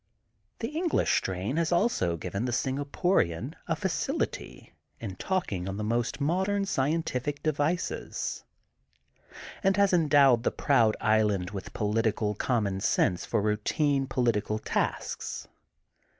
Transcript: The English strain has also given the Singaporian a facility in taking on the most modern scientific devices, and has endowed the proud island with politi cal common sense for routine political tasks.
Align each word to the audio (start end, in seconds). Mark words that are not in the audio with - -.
The 0.61 0.69
English 0.69 1.15
strain 1.15 1.57
has 1.57 1.71
also 1.71 2.17
given 2.17 2.45
the 2.45 2.51
Singaporian 2.51 3.53
a 3.67 3.75
facility 3.75 4.73
in 4.99 5.15
taking 5.17 5.69
on 5.69 5.77
the 5.77 5.83
most 5.83 6.19
modern 6.19 6.65
scientific 6.65 7.43
devices, 7.43 8.43
and 9.61 9.77
has 9.77 9.93
endowed 9.93 10.41
the 10.41 10.49
proud 10.49 10.97
island 10.99 11.51
with 11.51 11.73
politi 11.73 12.17
cal 12.17 12.33
common 12.33 12.79
sense 12.81 13.27
for 13.27 13.43
routine 13.43 14.07
political 14.07 14.57
tasks. 14.57 15.47